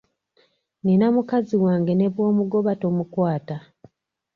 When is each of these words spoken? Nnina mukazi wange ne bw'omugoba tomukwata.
Nnina 0.81 1.05
mukazi 1.15 1.55
wange 1.63 1.93
ne 1.95 2.07
bw'omugoba 2.13 2.71
tomukwata. 2.81 3.57